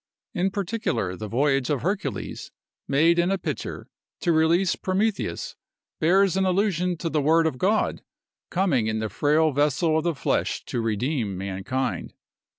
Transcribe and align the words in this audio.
In 0.33 0.49
particular, 0.49 1.15
the 1.15 1.27
voyage 1.27 1.69
of 1.69 1.83
Hercules, 1.83 2.51
made 2.87 3.19
in 3.19 3.29
a 3.29 3.37
pitcher, 3.37 3.85
to 4.21 4.31
release 4.31 4.75
Prometheus, 4.75 5.55
bears 5.99 6.35
an 6.35 6.43
allusion 6.43 6.97
to 6.97 7.07
the 7.07 7.21
word 7.21 7.45
of 7.45 7.59
God, 7.59 8.01
coming 8.49 8.87
in 8.87 8.97
the 8.97 9.09
frail 9.09 9.51
vessel 9.51 9.99
of 9.99 10.03
the 10.03 10.15
flesh 10.15 10.65
to 10.65 10.81
redeem 10.81 11.37
mankind. 11.37 12.15